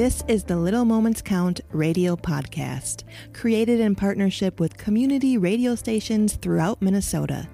[0.00, 6.36] This is the Little Moments Count radio podcast, created in partnership with community radio stations
[6.36, 7.46] throughout Minnesota.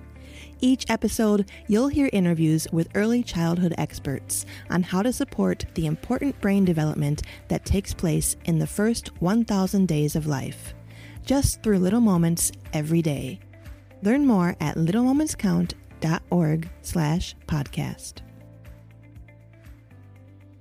[0.61, 6.41] Each episode, you'll hear interviews with early childhood experts on how to support the important
[6.41, 10.73] brain development that takes place in the first 1,000 days of life,
[11.25, 13.41] just through little moments every day.
[14.03, 18.26] Learn more at littlemomentscount.org slash podcast.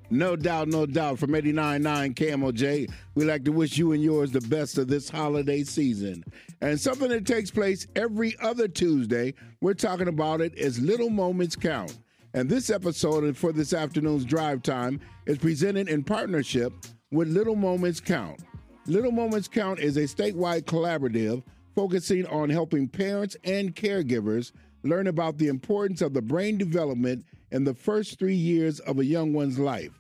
[0.10, 1.20] No doubt, no doubt.
[1.20, 5.64] From 89.9 KMOJ, we like to wish you and yours the best of this holiday
[5.64, 6.24] season.
[6.62, 11.56] And something that takes place every other Tuesday, we're talking about it, is Little Moments
[11.56, 11.98] Count.
[12.34, 16.74] And this episode for this afternoon's drive time is presented in partnership
[17.12, 18.42] with Little Moments Count.
[18.88, 21.44] Little Moments Count is a statewide collaborative
[21.74, 24.52] focusing on helping parents and caregivers
[24.84, 29.06] learn about the importance of the brain development in the first three years of a
[29.06, 29.94] young one's life.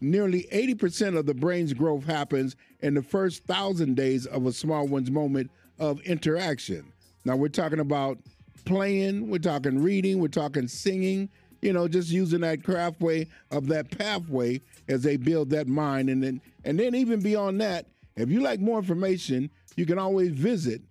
[0.00, 4.86] Nearly 80% of the brain's growth happens in the first thousand days of a small
[4.86, 6.92] one's moment of interaction.
[7.24, 8.18] Now, we're talking about
[8.64, 11.28] playing, we're talking reading, we're talking singing,
[11.60, 16.08] you know, just using that craftway of that pathway as they build that mind.
[16.08, 20.30] And then, and then even beyond that, if you like more information, you can always
[20.30, 20.82] visit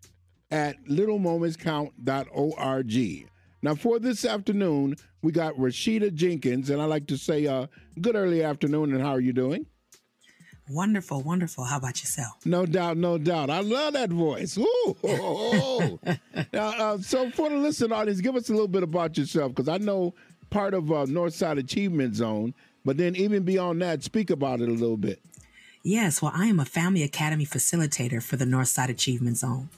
[0.51, 3.29] at littlemomentscount.org.
[3.61, 7.67] Now, for this afternoon, we got Rasheda Jenkins, and I like to say, uh,
[8.01, 9.67] good early afternoon, and how are you doing?
[10.69, 11.65] Wonderful, wonderful.
[11.65, 12.45] How about yourself?
[12.45, 13.49] No doubt, no doubt.
[13.49, 14.57] I love that voice.
[14.57, 15.99] Ooh, oh, oh.
[16.53, 19.67] now, uh, so for the listening audience, give us a little bit about yourself, because
[19.67, 20.15] I know
[20.49, 24.73] part of uh, Northside Achievement Zone, but then even beyond that, speak about it a
[24.73, 25.21] little bit.
[25.83, 29.69] Yes, well, I am a Family Academy facilitator for the Northside Achievement Zone.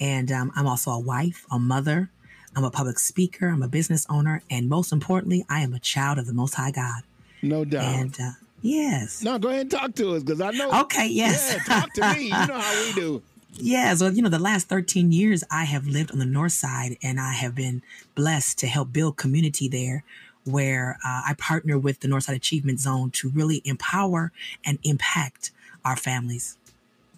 [0.00, 2.10] And um, I'm also a wife, a mother,
[2.56, 6.18] I'm a public speaker, I'm a business owner, and most importantly, I am a child
[6.18, 7.02] of the Most High God.
[7.42, 7.84] No doubt.
[7.84, 8.30] And uh,
[8.62, 9.22] yes.
[9.22, 10.80] No, go ahead and talk to us because I know.
[10.82, 11.52] Okay, yes.
[11.52, 12.24] Yeah, talk to me.
[12.24, 13.22] You know how we do.
[13.56, 16.96] Yeah, so you know, the last 13 years I have lived on the north side
[17.04, 17.82] and I have been
[18.16, 20.02] blessed to help build community there
[20.44, 24.32] where uh, I partner with the Northside Achievement Zone to really empower
[24.64, 25.52] and impact
[25.84, 26.58] our families.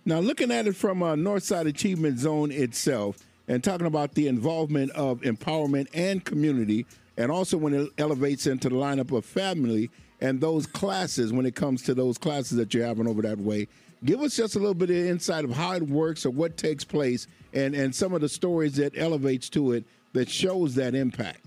[0.05, 4.91] Now, looking at it from a Northside Achievement Zone itself and talking about the involvement
[4.93, 6.87] of empowerment and community,
[7.17, 9.91] and also when it elevates into the lineup of family
[10.21, 13.69] and those classes, when it comes to those classes that you're having over that way,
[14.05, 16.85] give us just a little bit of insight of how it works or what takes
[16.85, 21.41] place and, and some of the stories that elevates to it that shows that impact.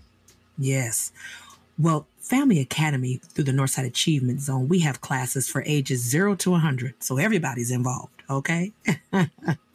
[0.58, 1.12] Yes.
[1.78, 6.52] Well, Family Academy through the Northside Achievement Zone, we have classes for ages zero to
[6.52, 7.02] 100.
[7.02, 8.22] So everybody's involved.
[8.30, 8.74] Okay.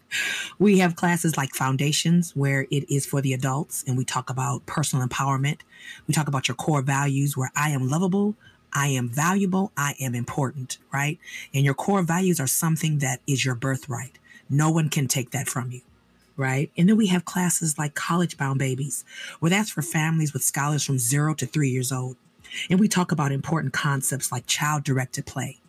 [0.59, 4.67] we have classes like Foundations, where it is for the adults, and we talk about
[4.67, 5.61] personal empowerment.
[6.07, 8.37] We talk about your core values, where I am lovable,
[8.73, 11.19] I am valuable, I am important, right?
[11.53, 14.19] And your core values are something that is your birthright.
[14.51, 15.81] No one can take that from you
[16.37, 16.71] right?
[16.77, 19.05] And then we have classes like College Bound Babies,
[19.41, 22.17] where that's for families with scholars from zero to three years old.
[22.71, 25.61] And we talk about important concepts like child directed play,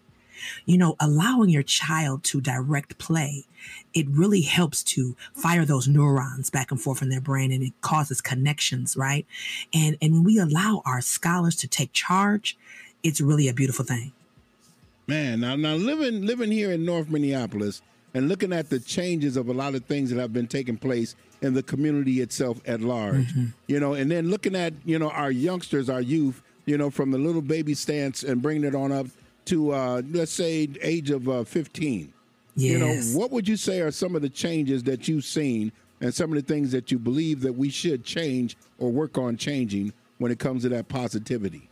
[0.65, 3.45] you know, allowing your child to direct play,
[3.93, 7.73] it really helps to fire those neurons back and forth in their brain and it
[7.81, 9.25] causes connections, right?
[9.73, 12.57] And and when we allow our scholars to take charge,
[13.03, 14.11] it's really a beautiful thing.
[15.07, 17.81] Man, now now living living here in North Minneapolis
[18.15, 21.15] and looking at the changes of a lot of things that have been taking place
[21.41, 23.27] in the community itself at large.
[23.27, 23.45] Mm-hmm.
[23.67, 27.11] You know, and then looking at, you know, our youngsters, our youth, you know, from
[27.11, 29.07] the little baby stance and bringing it on up
[29.45, 32.11] to uh, let's say age of uh, 15
[32.55, 32.71] yes.
[32.71, 36.13] you know what would you say are some of the changes that you've seen and
[36.13, 39.93] some of the things that you believe that we should change or work on changing
[40.17, 41.69] when it comes to that positivity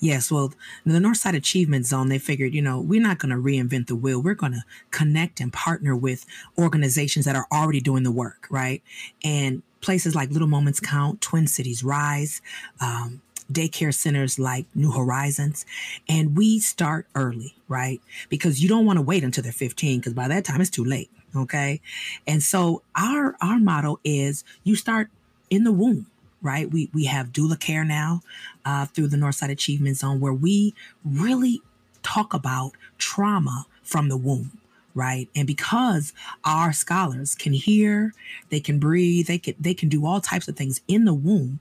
[0.00, 0.52] Yes, well,
[0.84, 4.22] the Northside Achievement Zone, they figured, you know, we're not going to reinvent the wheel.
[4.22, 6.24] We're going to connect and partner with
[6.58, 8.82] organizations that are already doing the work, right?
[9.22, 12.40] And places like Little Moments Count, Twin Cities Rise,
[12.80, 13.20] um,
[13.52, 15.64] daycare centers like New Horizons.
[16.08, 18.00] And we start early, right?
[18.28, 20.84] Because you don't want to wait until they're 15 because by that time it's too
[20.84, 21.10] late.
[21.36, 21.80] Okay.
[22.26, 25.10] And so our, our motto is you start
[25.50, 26.06] in the womb,
[26.42, 26.70] right?
[26.70, 28.22] We, we have doula care now,
[28.64, 30.74] uh, through the Northside Achievement Zone where we
[31.04, 31.60] really
[32.02, 34.52] talk about trauma from the womb
[34.94, 36.12] right and because
[36.44, 38.12] our scholars can hear
[38.48, 41.60] they can breathe they can they can do all types of things in the womb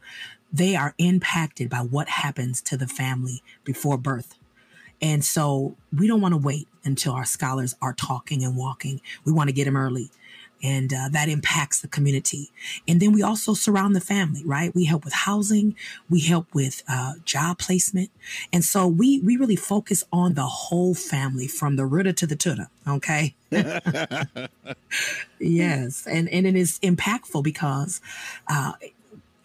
[0.51, 4.35] they are impacted by what happens to the family before birth.
[5.01, 9.01] And so we don't want to wait until our scholars are talking and walking.
[9.25, 10.09] We want to get them early.
[10.63, 12.51] and uh, that impacts the community.
[12.87, 14.73] And then we also surround the family, right?
[14.73, 15.75] We help with housing,
[16.09, 18.09] we help with uh, job placement,
[18.51, 22.35] and so we we really focus on the whole family from the rooter to the
[22.35, 22.69] tutor.
[22.87, 23.35] Okay.
[25.39, 28.01] yes, and and it is impactful because
[28.47, 28.73] uh,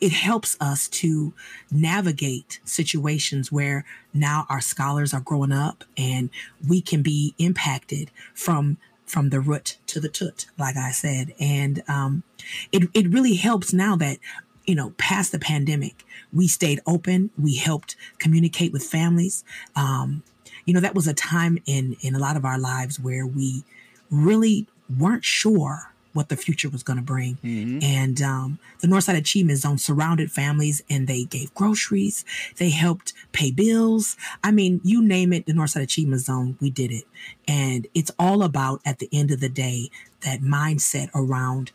[0.02, 1.32] it helps us to
[1.70, 6.28] navigate situations where now our scholars are growing up and
[6.69, 8.76] we can be impacted from
[9.06, 11.34] from the root to the toot, like I said.
[11.38, 12.25] And um,
[12.72, 14.19] it, it really helps now that,
[14.64, 17.31] you know, past the pandemic, we stayed open.
[17.38, 19.44] We helped communicate with families.
[19.76, 20.22] Um,
[20.64, 23.64] you know, that was a time in, in a lot of our lives where we
[24.10, 24.66] really
[24.99, 27.37] weren't sure what the future was going to bring.
[27.44, 27.82] Mm-hmm.
[27.82, 32.25] And um, the Northside Achievement Zone surrounded families and they gave groceries.
[32.56, 34.17] They helped pay bills.
[34.44, 37.05] I mean, you name it, the Northside Achievement Zone, we did it.
[37.49, 39.91] And it's all about, at the end of the day,
[40.23, 41.73] that mindset around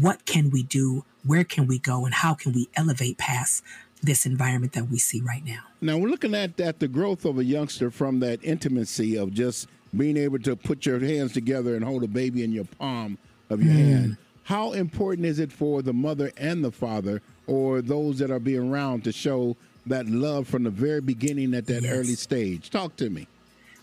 [0.00, 3.62] what can we do, where can we go, and how can we elevate past
[4.02, 5.60] this environment that we see right now.
[5.80, 9.68] Now we're looking at, at the growth of a youngster from that intimacy of just
[9.96, 13.18] being able to put your hands together and hold a baby in your palm
[13.50, 13.76] of your mm.
[13.76, 14.16] hand.
[14.44, 18.70] How important is it for the mother and the father or those that are being
[18.70, 19.56] around to show
[19.86, 21.92] that love from the very beginning at that yes.
[21.92, 22.70] early stage?
[22.70, 23.26] Talk to me.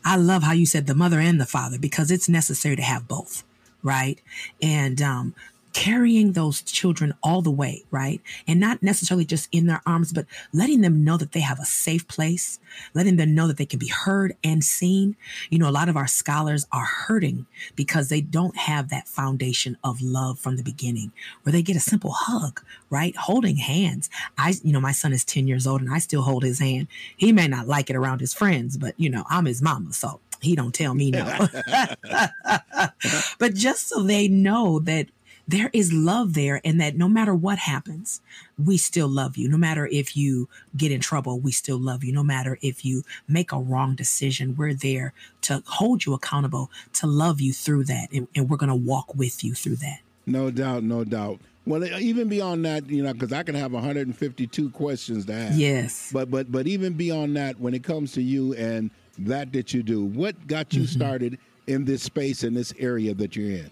[0.06, 3.08] I love how you said the mother and the father because it's necessary to have
[3.08, 3.44] both,
[3.82, 4.20] right?
[4.62, 5.36] And um,
[5.74, 8.22] carrying those children all the way, right?
[8.48, 11.66] And not necessarily just in their arms, but letting them know that they have a
[11.66, 12.60] safe place,
[12.94, 15.16] letting them know that they can be heard and seen.
[15.50, 19.78] You know, a lot of our scholars are hurting because they don't have that foundation
[19.84, 21.12] of love from the beginning
[21.42, 23.16] where they get a simple hug, right?
[23.16, 24.10] Holding hands.
[24.38, 26.88] I, you know, my son is 10 years old and I still hold his hand.
[27.18, 29.94] He may not like it around his friends, but you know, I'm his mama.
[29.94, 31.26] So he don't tell me no.
[33.40, 35.08] but just so they know that
[35.48, 38.22] there is love there and that no matter what happens,
[38.58, 39.50] we still love you.
[39.50, 42.14] No matter if you get in trouble, we still love you.
[42.14, 47.08] No matter if you make a wrong decision, we're there to hold you accountable, to
[47.08, 48.12] love you through that.
[48.12, 50.00] And, and we're going to walk with you through that.
[50.26, 51.40] No doubt, no doubt.
[51.66, 55.58] Well, even beyond that, you know, because I can have 152 questions to ask.
[55.58, 56.10] Yes.
[56.12, 59.82] But but but even beyond that, when it comes to you and that that you
[59.82, 61.00] do, what got you mm-hmm.
[61.00, 63.72] started in this space in this area that you're in?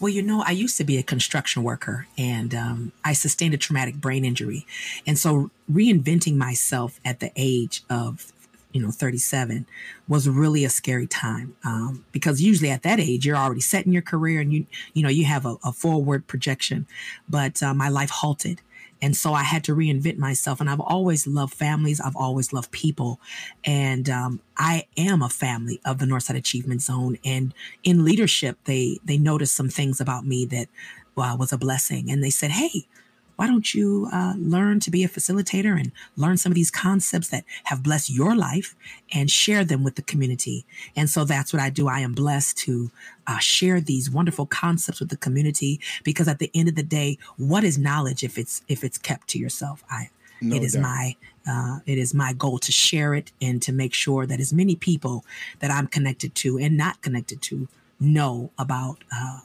[0.00, 3.58] Well, you know, I used to be a construction worker and um, I sustained a
[3.58, 4.66] traumatic brain injury.
[5.06, 8.32] And so reinventing myself at the age of
[8.72, 9.66] you know 37
[10.08, 13.92] was really a scary time um, because usually at that age you're already set in
[13.92, 16.86] your career and you you know you have a, a forward projection
[17.28, 18.62] but uh, my life halted
[19.02, 20.60] and so I had to reinvent myself.
[20.60, 22.00] And I've always loved families.
[22.00, 23.20] I've always loved people.
[23.64, 27.18] And um, I am a family of the Northside Achievement Zone.
[27.24, 27.52] And
[27.82, 30.68] in leadership, they they noticed some things about me that
[31.16, 32.10] uh, was a blessing.
[32.10, 32.86] And they said, "Hey,
[33.36, 37.28] why don't you uh, learn to be a facilitator and learn some of these concepts
[37.28, 38.74] that have blessed your life
[39.12, 40.64] and share them with the community?
[40.96, 41.88] And so that's what I do.
[41.88, 42.90] I am blessed to
[43.26, 47.18] uh, share these wonderful concepts with the community because at the end of the day,
[47.36, 49.82] what is knowledge if it's if it's kept to yourself?
[49.90, 50.82] I no it is doubt.
[50.82, 51.16] my
[51.48, 54.76] uh, it is my goal to share it and to make sure that as many
[54.76, 55.24] people
[55.60, 57.68] that I'm connected to and not connected to
[57.98, 59.40] know about uh,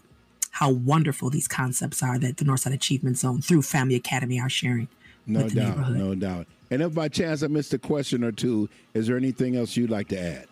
[0.57, 4.87] how wonderful these concepts are that the Northside Achievement Zone through Family Academy are sharing.
[5.27, 6.47] No doubt, no doubt.
[6.71, 9.91] And if by chance I missed a question or two, is there anything else you'd
[9.91, 10.47] like to add?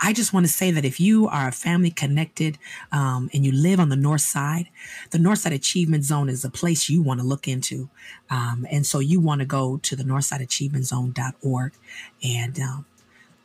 [0.00, 2.56] I just want to say that if you are a family connected
[2.92, 4.70] um, and you live on the north side,
[5.10, 7.90] the Northside Achievement Zone is a place you want to look into.
[8.30, 11.72] Um, and so you want to go to the northsideachievementzone.org
[12.24, 12.86] and um,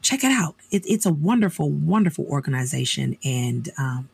[0.01, 0.55] check it out.
[0.69, 3.17] It, it's a wonderful, wonderful organization.
[3.25, 4.07] And um,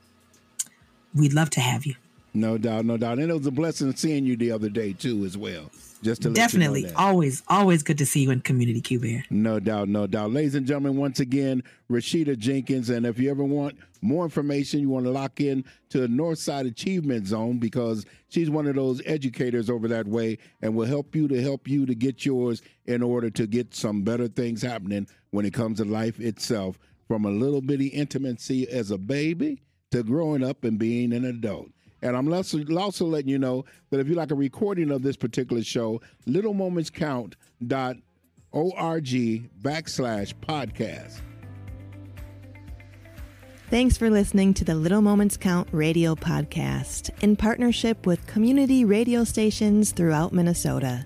[1.14, 1.96] we'd love to have you.
[2.34, 3.20] No doubt, no doubt.
[3.20, 5.72] And it was a blessing seeing you the other day too, as well.
[6.04, 9.26] Just to definitely you know always, always good to see you in Community Q Bear.
[9.32, 10.32] No doubt, no doubt.
[10.32, 12.92] Ladies and gentlemen, once again, Rasheda Jenkins.
[12.92, 16.68] And if you ever want more information, you want to lock in to the Northside
[16.68, 21.28] Achievement Zone because she's one of those educators over that way and will help you
[21.30, 25.46] to help you to get yours in order to get some better things happening when
[25.46, 26.78] it comes to life itself.
[27.08, 29.62] From a little bitty intimacy as a baby
[29.92, 31.70] to growing up and being an adult.
[32.02, 35.64] And I'm also, letting you know that if you like a recording of this particular
[35.64, 37.38] show, littlemomentscount.org
[39.62, 41.22] backslash podcast.
[43.70, 49.26] Thanks for listening to the Little Moments Count radio podcast in partnership with community radio
[49.26, 51.04] stations throughout Minnesota.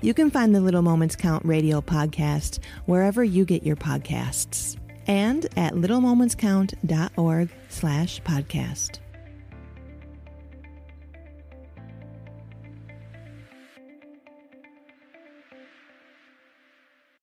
[0.00, 5.46] You can find the Little Moments Count radio podcast wherever you get your podcasts and
[5.56, 8.98] at littlemomentscount.org slash podcast.